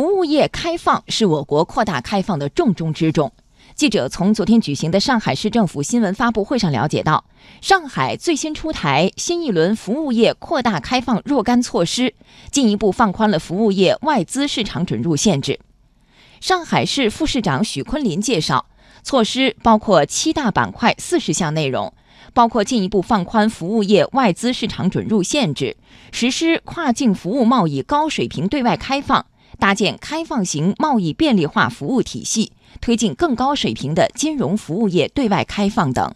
[0.00, 3.30] 服务业开放是我国扩大开放的重中之重。
[3.74, 7.26] 记者从昨天举行的上海市政府新闻发布会上了解到，
[7.60, 12.14] 上海最新出台新一轮服务业扩大开放若干措施，
[12.50, 15.60] 进一步放宽了服务业外资市场准入限制。
[16.40, 18.64] 上海市副市长许昆林介绍，
[19.02, 21.92] 措施包括七大板块、四十项内容，
[22.32, 25.76] 包括进一步放宽服务业外资市场准入限制，
[26.10, 29.26] 实施跨境服务贸易高水平对外开放，
[29.60, 32.50] 搭建开放型贸易便利化服务体系。
[32.80, 36.14] 推进更高水平的金融服务业对外开放等，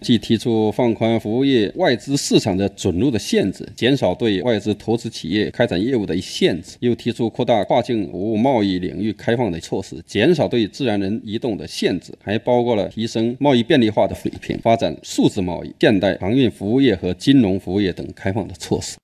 [0.00, 18.96] 既提出放宽服务业外资市场的准入的限制，减少对外资投资企业开展业务的一限制，又提出扩大跨境服务贸易领域开放的措施，减少对自然人移动的限制，还包括了提升贸易便利化的水平，发展数字贸易、现代航运服务业和金融服务业等开放的措施。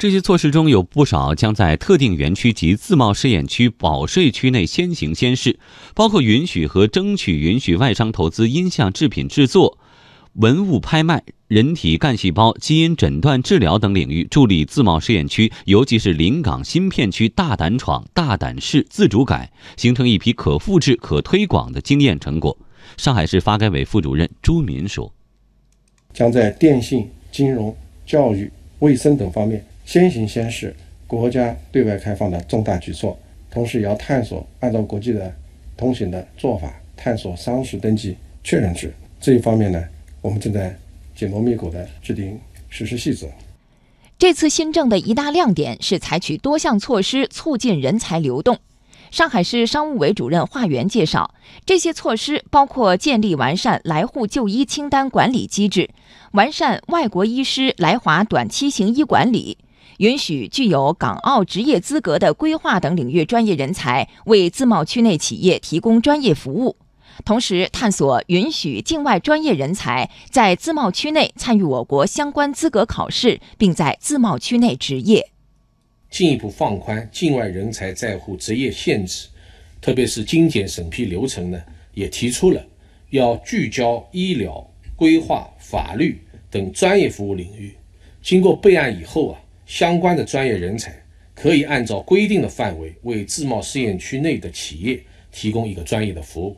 [0.00, 5.58] 这些措施中有不少将在特定园区及自贸试验区保税区内先行先试，
[5.94, 9.76] 包括允许和争取允许外商投资音像制品制作、
[10.36, 22.56] 文物拍卖、人体干细胞基因诊断治疗等领域，助力自贸试验区，尤其是临港新片区大胆闯、大胆试、自主改，形成一批可复制、可推广的经验成果。
[22.96, 25.12] 上海市发改委副主任朱民说
[26.14, 30.72] ：“将在电信、金融、教育、卫生等方面。”先行先试
[31.08, 33.18] 国家对外开放的重大举措，
[33.50, 35.34] 同时也要探索按照国际的
[35.76, 39.84] 通行的做法，探索商事登记确认制这一方面呢，
[40.22, 40.78] 我们正在
[41.16, 42.38] 紧锣密鼓地制定
[42.68, 43.26] 实施细则。
[44.16, 48.60] 这次新政的一大亮点是采取多项措施促进人才流动。
[49.10, 51.34] 上海市商务委主任华源介绍，
[51.66, 55.90] 这些措施包括建立完善来沪就医清单管理机制，
[56.30, 59.58] 完善外国医师来华短期行医管理。
[60.00, 66.76] 允许具有港澳执业资格的规划等领域专业人才为自贸区内企业提供专业服务，
[67.22, 75.28] 同时探索允许境外专业人才在自贸区内参与我国相关资格考试，并在自贸区内执业。
[76.10, 79.28] 进一步放宽境外人才在沪执业限制，
[79.82, 81.60] 特别是精简审批流程呢，
[81.92, 82.64] 也提出了
[83.10, 84.66] 要聚焦医疗、
[84.96, 86.18] 规划、法律
[86.50, 87.76] 等专业服务领域，
[88.22, 89.38] 经过备案以后啊。
[89.70, 91.00] 相关的专业人才
[91.32, 95.00] 可以按照规定的范围为自贸试验区内的企业
[95.30, 96.56] 提供一个专业的服务。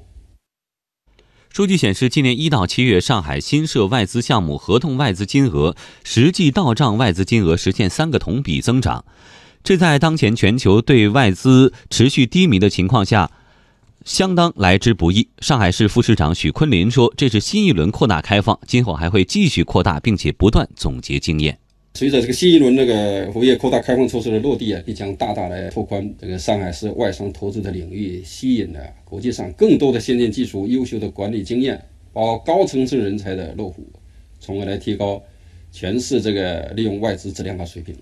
[1.51, 9.05] 数据显示，今年一到七月，上海新设外资项目合同外资金额、实际到账外资金额实现三个同比增长，
[9.63, 13.31] 这在当前全球对外资持续低迷的情况下，
[14.07, 15.29] 相当来之不易。
[15.41, 21.59] 上海市副市长许昆林说：“这是新一轮扩大开放，今后还会继续扩大，并且不断总结经验。”
[21.95, 31.81] 随着这个新一轮那个服务业扩大开放措施的落地啊，必将大大的拓宽这个上海市外商投资的领域，吸引了国际上更多的先进技术、优秀的管理经验，
[32.13, 33.87] 包高层次人才的落户，
[34.41, 35.23] 从而来提高
[35.71, 37.95] 全市这个利用外资质量和水平。